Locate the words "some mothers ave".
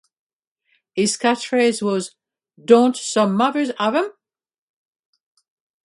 2.97-3.99